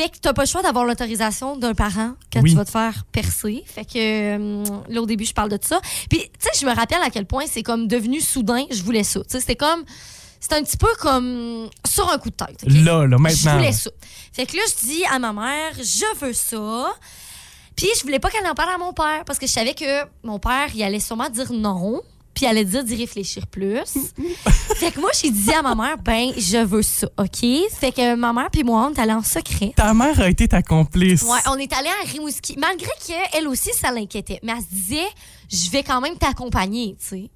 [0.00, 2.50] Fait que t'as pas le choix d'avoir l'autorisation d'un parent quand Oui.
[2.50, 3.62] tu vas te faire percer.
[3.66, 5.78] Fait que euh, là, au début, je parle de ça.
[6.08, 9.04] Puis, tu sais, je me rappelle à quel point c'est comme devenu soudain, je voulais
[9.04, 9.20] ça.
[9.20, 9.84] Tu sais, c'était comme.
[10.40, 12.62] C'était un petit peu comme sur un coup de tête.
[12.62, 13.56] Là, là, Je maintenant.
[13.58, 13.90] voulais ça.
[14.32, 16.94] Fait que là, je dis à ma mère, je veux ça.
[17.76, 20.04] Puis je voulais pas qu'elle en parle à mon père parce que je savais que
[20.22, 22.00] mon père, il allait sûrement dire non.
[22.40, 23.84] Puis il allait dire d'y réfléchir plus.
[24.76, 27.46] fait que moi, j'ai dit à ma mère, ben, je veux ça, OK?
[27.70, 29.74] Fait que ma mère puis moi, on est allés en secret.
[29.76, 31.20] Ta mère a été ta complice.
[31.24, 32.56] Ouais, on est allé à Rimouski.
[32.58, 34.40] Malgré qu'elle aussi, ça l'inquiétait.
[34.42, 35.08] Mais elle se disait,
[35.50, 37.30] je vais quand même t'accompagner, tu sais.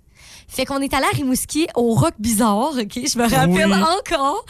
[0.49, 2.93] Fait qu'on est allé à Rimouski au Rock Bizarre, OK?
[2.95, 3.75] Je me rappelle Oui.
[3.75, 4.45] encore.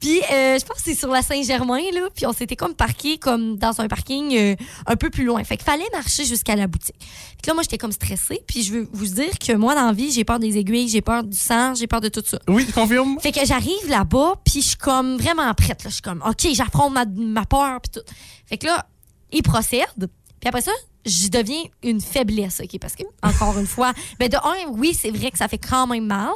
[0.00, 2.08] Puis euh, je pense que c'est sur la Saint-Germain, là.
[2.14, 4.54] Puis on s'était comme parqué comme dans un parking euh,
[4.86, 5.42] un peu plus loin.
[5.44, 6.96] Fait qu'il fallait marcher jusqu'à la boutique.
[6.98, 8.42] Puis là, moi, j'étais comme stressée.
[8.46, 11.00] Puis je veux vous dire que moi, dans la vie, j'ai peur des aiguilles, j'ai
[11.02, 12.38] peur du sang, j'ai peur de tout ça.
[12.48, 13.18] Oui, je confirme.
[13.20, 15.84] Fait que j'arrive là-bas, puis je suis comme vraiment prête.
[15.84, 15.90] Là.
[15.90, 18.06] Je suis comme, OK, j'affronte ma, ma peur, puis tout.
[18.46, 18.86] Fait que là,
[19.32, 20.08] il procède.
[20.40, 20.72] Puis après ça,
[21.06, 22.78] je deviens une faiblesse, OK?
[22.80, 25.86] Parce que, encore une fois, ben de un, oui, c'est vrai que ça fait quand
[25.86, 26.30] même mal.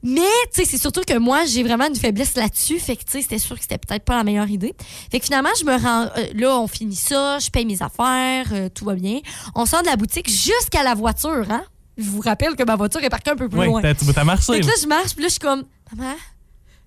[0.00, 0.20] Mais,
[0.54, 2.78] tu sais, c'est surtout que moi, j'ai vraiment une faiblesse là-dessus.
[2.78, 4.72] Fait que, tu sais, c'était sûr que c'était peut-être pas la meilleure idée.
[5.10, 6.08] Fait que finalement, je me rends.
[6.16, 9.18] euh, là, on finit ça, je paye mes affaires, euh, tout va bien.
[9.56, 11.64] On sort de la boutique jusqu'à la voiture, hein?
[11.96, 13.82] Je vous rappelle que ma voiture est parquée un peu plus Oui, loin.
[13.82, 14.52] t'as, t'as marché.
[14.52, 14.72] Fait que là.
[14.72, 15.64] là, je marche, puis là, je suis comme,
[15.96, 16.14] maman,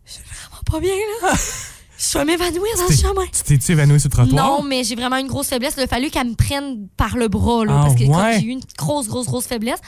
[0.05, 1.33] je suis vraiment pas bien, là.
[2.01, 3.25] Je vais m'évanouir dans le chemin.
[3.31, 4.45] Tu t'es-tu évanoui sur le trottoir?
[4.59, 5.75] Non, mais j'ai vraiment une grosse faiblesse.
[5.77, 8.39] Il a fallu qu'elle me prenne par le bras, là, Ah, parce que ouais?
[8.39, 9.79] j'ai eu une grosse, grosse, grosse faiblesse.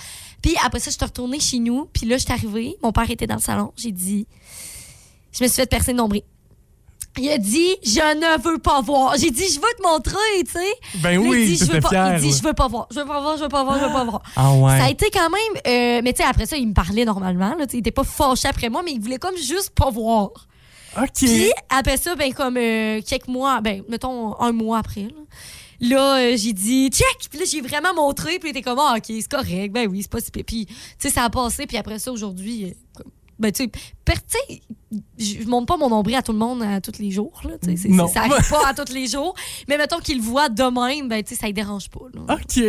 [0.41, 2.75] Puis après ça, je suis retournée chez nous, puis là, je suis arrivée.
[2.83, 3.71] Mon père était dans le salon.
[3.77, 4.27] J'ai dit,
[5.31, 6.21] je me suis fait percer le nombril.
[7.17, 9.15] Il a dit, je ne veux pas voir.
[9.17, 10.99] J'ai dit, je veux te montrer, tu sais.
[10.99, 11.89] Ben oui, il dit, je veux pas.
[11.89, 12.17] fière.
[12.17, 12.87] Il dit, je veux pas voir.
[12.91, 14.23] Je veux pas voir, je veux pas voir, je veux pas voir.
[14.35, 14.77] Ah ouais.
[14.79, 15.61] Ça a été quand même.
[15.67, 17.55] euh, mais tu sais, après ça, il me parlait normalement.
[17.57, 20.29] Là, il était pas fâché après moi, mais il voulait comme juste pas voir.
[20.97, 21.09] OK.
[21.15, 25.09] Puis après ça, ben comme euh, quelques mois, ben mettons un mois après, là,
[25.81, 27.29] là, euh, j'ai dit check.
[27.29, 28.39] Puis là, j'ai vraiment montré.
[28.39, 29.71] Puis il était comme ah, ok, c'est correct.
[29.73, 30.31] Ben oui, c'est pas si.
[30.31, 31.65] Puis tu sais, ça a passé.
[31.67, 32.65] Puis après ça, aujourd'hui,
[32.99, 33.03] euh,
[33.39, 34.61] ben tu sais,
[35.17, 37.41] je montre pas mon nombril à tout le monde à tous les jours.
[37.43, 39.33] Là, tu sais, ça arrive pas à tous les jours.
[39.67, 42.05] Mais mettons qu'il le voit de même, ben tu sais, ça ne dérange pas.
[42.13, 42.35] là.
[42.35, 42.63] OK.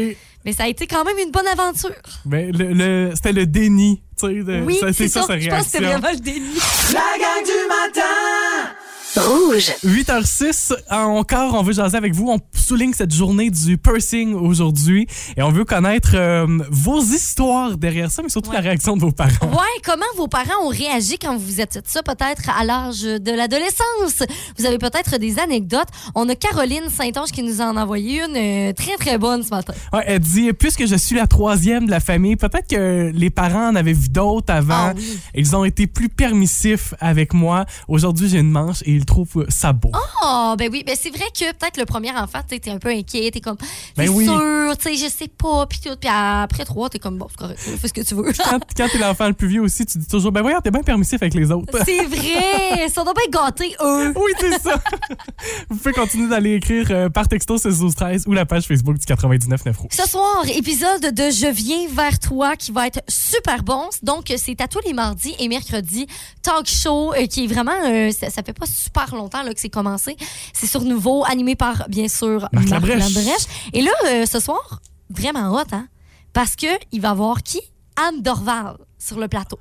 [0.46, 1.90] Mais ça a été quand même une bonne aventure.
[2.24, 4.02] Ben, le, le- c'était le déni.
[4.18, 5.22] Tu sais, de- Oui, ça- c'est ça.
[5.22, 6.00] sa Je pense que c'était réaction.
[6.00, 6.54] vraiment le déni.
[6.92, 8.74] La gang du matin.
[9.16, 9.44] Rouge.
[9.44, 9.72] Rouge.
[9.84, 12.28] 8h06, encore, on veut jaser avec vous.
[12.30, 18.10] On souligne cette journée du piercing aujourd'hui et on veut connaître euh, vos histoires derrière
[18.10, 18.56] ça, mais surtout Ouais.
[18.56, 19.30] la réaction de vos parents.
[19.50, 24.22] Ouais, comment vos parents ont réagi quand vous êtes ça, peut-être à l'âge de l'adolescence?
[24.58, 25.88] Vous avez peut-être des anecdotes.
[26.14, 29.50] On a Caroline Saint-Onge qui nous en a envoyé une euh, très, très bonne ce
[29.50, 29.74] matin.
[29.92, 33.68] Ouais, elle dit, puisque je suis la troisième de la famille, peut-être que les parents
[33.68, 34.74] en avaient vu d'autres avant.
[34.90, 35.18] Ah oui.
[35.34, 37.64] Ils ont été plus permissifs avec moi.
[37.88, 39.90] Aujourd'hui, j'ai une manche et ils trouvent ça beau.
[40.22, 43.30] Oh, ben oui, ben c'est vrai que peut-être le premier enfant, tu un peu inquiet,
[43.30, 43.58] t'es comme,
[43.96, 44.24] Ben oui.
[44.24, 45.94] sûr, tu sais, je sais pas, puis tout.
[46.00, 48.32] Puis après trois, t'es comme, bon, c'est correct, fais ce que tu veux.
[48.44, 50.82] Quand, quand t'es l'enfant le plus vieux aussi, tu dis toujours, ben voyons, t'es bien
[50.82, 51.78] permissif avec les autres.
[51.84, 54.12] c'est vrai, ça doit bien gâter eux.
[54.16, 54.80] Oui, c'est ça.
[55.68, 58.96] Vous pouvez continuer d'aller écrire euh, par texto 16 12 13 ou la page Facebook
[58.98, 59.90] du 99 9 rouge.
[59.92, 63.88] Ce soir, épisode de Je viens vers toi qui va être super bon.
[64.02, 66.06] Donc, c'est à tous les mardis et mercredis.
[66.42, 69.60] Talk show euh, qui est vraiment, euh, ça, ça fait pas super longtemps là, que
[69.60, 70.16] c'est commencé.
[70.52, 73.46] C'est sur Nouveau, animé par, bien sûr, Marc Labrèche.
[73.72, 74.80] Et là, euh, ce soir,
[75.10, 75.88] vraiment hot, hein?
[76.32, 77.60] Parce que il va y avoir qui?
[77.96, 79.58] Anne Dorval sur le plateau.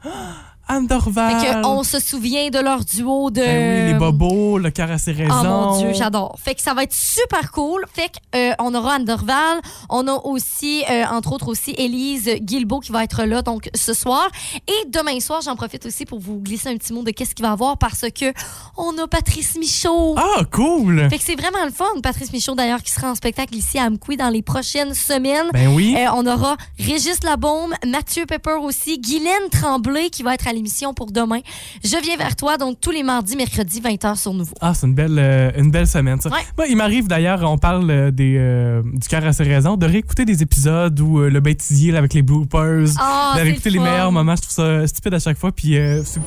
[0.67, 1.39] Anne Dorval.
[1.39, 3.41] Fait que on se souvient de leur duo de...
[3.41, 5.34] Ben oui, les bobos, le cœur à ses raisons.
[5.41, 6.38] Oh mon Dieu, j'adore.
[6.41, 7.86] Fait que ça va être super cool.
[7.93, 12.30] Fait que euh, on aura Anne Dorval, on a aussi euh, entre autres aussi Élise
[12.41, 14.30] Guilbeault qui va être là donc ce soir
[14.67, 17.43] et demain soir, j'en profite aussi pour vous glisser un petit mot de qu'est-ce qu'il
[17.43, 18.34] va y avoir parce que
[18.78, 20.15] on a Patrice Michaud.
[20.17, 21.08] Ah, cool.
[21.10, 21.86] Fait que c'est vraiment le fun.
[22.02, 25.47] Patrice Michaud d'ailleurs qui sera en spectacle ici à Amqui dans les prochaines semaines.
[25.52, 25.95] Ben oui.
[25.97, 30.94] Euh, on aura Régis Labaume, Mathieu Pepper aussi, Guylaine Tremblay qui va être à l'émission
[30.94, 31.39] pour demain.
[31.84, 34.56] Je viens vers toi donc tous les mardis, mercredis 20h sur Nouveau.
[34.62, 36.30] Ah, c'est une belle, euh, une belle semaine, ça.
[36.30, 36.39] Ouais.
[36.58, 39.86] Moi, il m'arrive d'ailleurs, on parle euh, des, euh, du cœur à ses raisons, de
[39.86, 43.80] réécouter des épisodes où euh, le bêtisier là, avec les bloopers, Ah, de réécouter le
[43.80, 43.92] les fun.
[43.92, 44.36] meilleurs moments.
[44.36, 45.52] Je trouve ça stupide à chaque fois.
[45.52, 46.22] Puis euh, c'est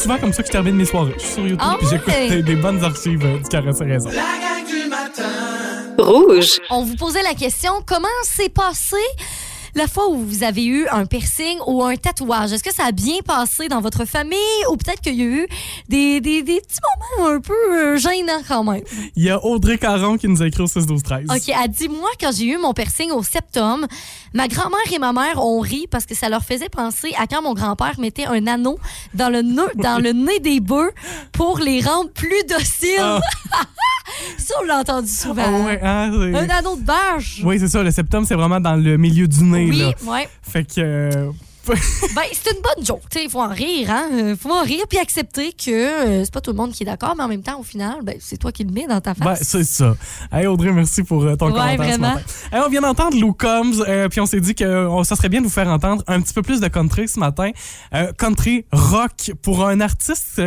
[0.00, 1.14] souvent comme ça que je termine mes soirées.
[1.18, 2.28] Je suis sur YouTube Ah puis j'écoute ouais?
[2.28, 4.08] des, des bonnes archives euh, du cœur à ses raisons.
[4.10, 5.22] La gang du matin.
[5.98, 6.60] Rouge.
[6.70, 8.96] On vous posait la question comment s'est passé
[9.78, 12.52] la fois où vous avez eu un piercing ou un tatouage?
[12.52, 14.36] Est-ce que ça a bien passé dans votre famille
[14.70, 15.46] ou peut-être qu'il y a eu
[15.88, 16.80] des, des, des petits
[17.20, 18.82] moments un peu euh, gênants quand même?
[19.14, 21.70] Il y a Audrey Caron qui nous a écrit au 6 12 13 OK, elle
[21.70, 23.86] dit Moi, quand j'ai eu mon piercing au septum,
[24.34, 27.42] ma grand-mère et ma mère ont ri parce que ça leur faisait penser à quand
[27.42, 28.78] mon grand-père mettait un anneau
[29.14, 30.90] dans le nez, dans le nez des bœufs
[31.32, 32.98] pour les rendre plus dociles.
[33.00, 33.20] Ah.
[34.38, 35.42] ça, on l'a entendu souvent.
[35.46, 37.42] Ah ouais, hein, Un anneau de vache.
[37.44, 37.82] Oui, c'est ça.
[37.82, 39.67] Le septum, c'est vraiment dans le milieu du nez.
[39.70, 39.92] Oui, Là.
[40.10, 40.28] ouais.
[40.42, 40.80] Fait que.
[40.80, 41.30] euh,
[41.68, 43.02] Ben, c'est une bonne joke.
[43.22, 44.08] Il faut en rire, hein?
[44.14, 46.86] Euh, faut en rire puis accepter que euh, c'est pas tout le monde qui est
[46.86, 49.12] d'accord, mais en même temps, au final, ben, c'est toi qui le mets dans ta
[49.12, 49.42] Ben, face.
[49.42, 49.94] c'est ça.
[50.32, 52.14] Hey Audrey, merci pour euh, ton Ouais, commentaire ce vraiment.
[52.14, 52.22] matin.
[52.52, 55.40] Hey, on vient d'entendre Lou Combs, euh, puis on s'est dit que ça serait bien
[55.42, 57.50] de vous faire entendre un petit peu plus de country ce matin.
[58.16, 60.40] Country rock pour un artiste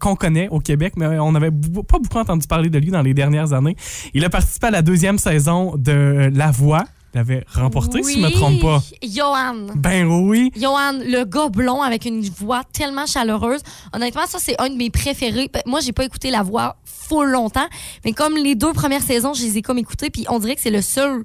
[0.00, 3.14] qu'on connaît au Québec, mais on n'avait pas beaucoup entendu parler de lui dans les
[3.14, 3.76] dernières années.
[4.12, 6.82] Il a participé à la deuxième saison de La Voix.
[7.14, 8.82] Il avait remporté, si je me Oui, trompe pas.
[9.02, 9.66] Johan.
[9.76, 10.50] Ben oui.
[10.56, 13.60] Johan, le gars blond avec une voix tellement chaleureuse.
[13.92, 15.48] Honnêtement, ça, c'est un de mes préférés.
[15.52, 17.66] Ben, Moi, j'ai pas écouté la voix full longtemps,
[18.04, 20.60] mais comme les deux premières saisons, je les ai comme écoutées, puis on dirait que
[20.62, 21.22] c'est le seul.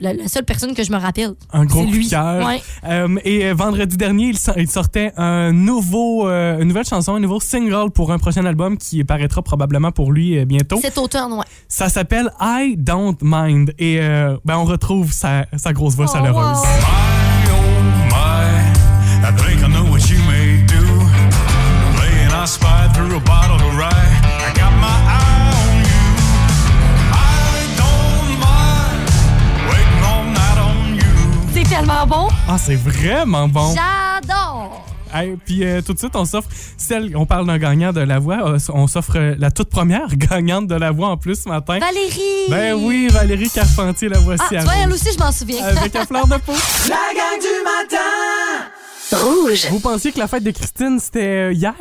[0.00, 1.32] La, la seule personne que je me rappelle.
[1.52, 2.46] Un gros coup de cœur.
[2.46, 2.62] Ouais.
[2.84, 7.14] Euh, et euh, vendredi dernier, il, so- il sortait un nouveau, euh, une nouvelle chanson,
[7.14, 10.78] un nouveau single pour un prochain album qui paraîtra probablement pour lui bientôt.
[10.80, 11.44] Cet automne, ouais.
[11.68, 13.98] Ça s'appelle I Don't Mind et
[14.44, 16.58] ben on retrouve sa, sa grosse voix Oh, chaleureuse.
[16.58, 17.19] wow.
[31.90, 32.28] Tellement bon.
[32.48, 33.74] Ah, c'est vraiment bon.
[33.74, 34.86] J'adore.
[35.12, 38.20] Hey, puis euh, tout de suite, on s'offre celle, on parle d'un gagnant de la
[38.20, 41.48] voix, euh, on s'offre euh, la toute première gagnante de la voix en plus ce
[41.48, 41.80] matin.
[41.80, 42.48] Valérie.
[42.48, 45.64] Ben oui, Valérie Carpentier, la voici Ah, à tu vois, elle aussi, je m'en souviens.
[45.64, 46.52] Avec un fleur de peau.
[46.88, 48.69] La gang du matin.
[49.12, 49.66] Rouge.
[49.70, 51.74] Vous pensiez que la fête de Christine, c'était euh, hier?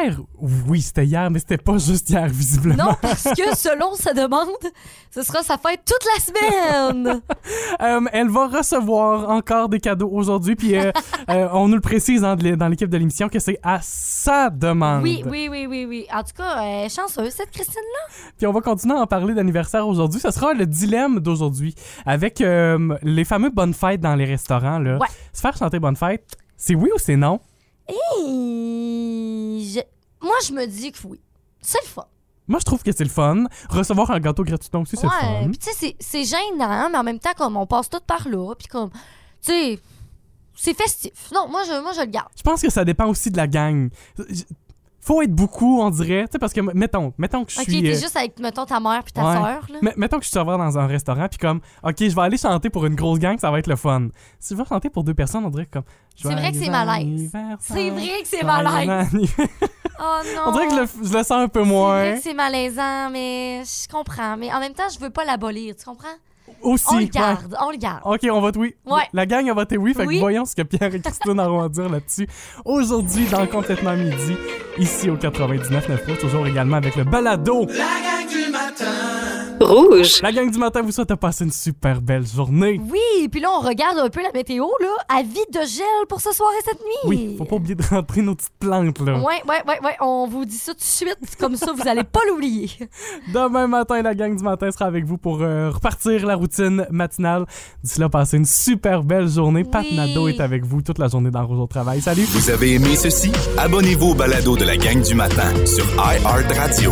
[0.67, 2.85] Oui, c'était hier, mais c'était pas juste hier, visiblement.
[2.85, 4.47] Non, parce que selon sa demande,
[5.11, 7.21] ce sera sa fête toute la semaine.
[7.81, 10.91] Euh, elle va recevoir encore des cadeaux aujourd'hui, puis euh,
[11.29, 15.01] euh, on nous le précise hein, dans l'équipe de l'émission que c'est à sa demande.
[15.01, 16.05] Oui, oui, oui, oui, oui.
[16.13, 18.31] En tout cas, chanceuse, cette Christine-là.
[18.37, 20.19] Puis on va continuer à en parler d'anniversaire aujourd'hui.
[20.19, 21.73] Ce sera le dilemme d'aujourd'hui
[22.05, 24.79] avec les fameux bonnes fêtes dans les restaurants.
[24.79, 24.97] Là.
[24.97, 25.07] Ouais.
[25.31, 27.39] Se faire chanter bonne fête, c'est oui ou c'est non?
[27.87, 27.93] Et
[29.63, 29.79] je-
[30.21, 31.19] Moi, je me dis que oui.
[31.61, 32.05] C'est le fun.
[32.47, 33.45] Moi, je trouve que c'est le fun.
[33.69, 35.49] Recevoir un gâteau gratuitement aussi, c'est le Ouais, fun.
[35.49, 38.27] puis tu sais, c'est- c'est gênant, mais en même temps, comme on passe tout par
[38.27, 38.97] là, puis comme, tu
[39.51, 39.79] sais,
[40.55, 41.31] c'est festif.
[41.33, 42.29] Non, moi, je, moi, je le garde.
[42.35, 43.89] Je pense que ça dépend aussi de la gang.
[45.09, 46.25] Faut être beaucoup, on dirait.
[46.27, 47.81] Tu sais, parce que, mettons, mettons que je Ok, suis.
[47.81, 49.33] t'es euh, juste avec, mettons, ta mère puis ta ouais.
[49.33, 49.91] soeur, là.
[49.97, 52.69] Mettons que je suis serveur dans un restaurant, puis comme, OK, je vais aller chanter
[52.69, 54.09] pour une grosse gang, ça va être le fun.
[54.39, 55.83] Si je vais chanter pour deux personnes, on dirait que comme.
[56.15, 57.31] C'est vrai que c'est malaise.
[57.59, 59.09] C'est vrai que c'est malaise.
[60.01, 60.43] Oh non.
[60.47, 62.15] on dirait que je le, je le sens un peu C'est vrai moins.
[62.15, 64.37] que c'est malaisant, mais je comprends.
[64.37, 66.07] Mais en même temps, je veux pas l'abolir, tu comprends?
[66.61, 66.85] Aussi.
[66.89, 67.09] On le ouais.
[67.09, 68.01] garde, on le garde.
[68.05, 68.75] OK, on vote oui.
[68.85, 69.03] Ouais.
[69.13, 70.15] La gang a voté oui, fait Oui.
[70.15, 72.27] que voyons ce que Pierre et Christine auront à dire là-dessus.
[72.65, 74.35] Aujourd'hui, dans Complètement Midi,
[74.77, 77.65] ici au 99.9, toujours également avec le balado.
[77.67, 79.18] La gang du matin.
[79.61, 80.19] Rouge.
[80.21, 82.79] La gang du matin vous souhaite de passer une super belle journée.
[82.89, 85.17] Oui, puis là, on regarde un peu la météo, là.
[85.19, 86.95] Avis de gel pour ce soir et cette nuit.
[87.05, 89.17] Oui, faut pas oublier de rentrer nos petites plantes, là.
[89.19, 89.95] Ouais, ouais, ouais, ouais.
[90.01, 92.69] On vous dit ça tout de suite, comme ça, vous allez pas l'oublier.
[93.33, 97.45] Demain matin, la gang du matin sera avec vous pour euh, repartir la routine matinale.
[97.83, 99.63] D'ici là, passez une super belle journée.
[99.63, 99.85] Pat.
[99.91, 102.01] Nadeau est avec vous toute la journée dans Rouge au travail.
[102.01, 102.23] Salut!
[102.23, 103.31] Vous avez aimé ceci?
[103.57, 106.91] Abonnez-vous au balado de la gang du matin sur iHeartRadio.